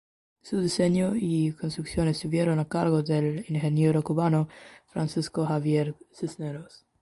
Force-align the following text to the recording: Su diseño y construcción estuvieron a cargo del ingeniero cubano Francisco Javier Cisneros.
Su 0.41 0.59
diseño 0.59 1.11
y 1.15 1.51
construcción 1.53 2.07
estuvieron 2.07 2.57
a 2.57 2.67
cargo 2.67 3.03
del 3.03 3.45
ingeniero 3.49 4.01
cubano 4.01 4.49
Francisco 4.87 5.45
Javier 5.45 5.93
Cisneros. 6.11 6.87